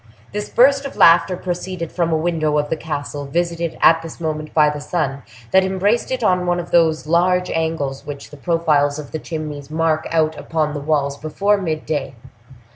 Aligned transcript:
This 0.31 0.49
burst 0.49 0.83
of 0.83 0.95
laughter 0.97 1.37
proceeded 1.37 1.91
from 1.91 2.11
a 2.11 2.17
window 2.17 2.57
of 2.57 2.71
the 2.71 2.75
castle, 2.75 3.25
visited 3.27 3.77
at 3.83 4.01
this 4.01 4.19
moment 4.19 4.51
by 4.51 4.67
the 4.71 4.81
sun, 4.81 5.21
that 5.51 5.63
embraced 5.63 6.09
it 6.09 6.23
in 6.23 6.47
one 6.47 6.59
of 6.59 6.71
those 6.71 7.05
large 7.05 7.51
angles 7.51 8.03
which 8.03 8.31
the 8.31 8.37
profiles 8.37 8.97
of 8.97 9.11
the 9.11 9.19
chimneys 9.19 9.69
mark 9.69 10.07
out 10.09 10.35
upon 10.39 10.73
the 10.73 10.79
walls 10.79 11.17
before 11.17 11.55
mid 11.57 11.85
day. 11.85 12.15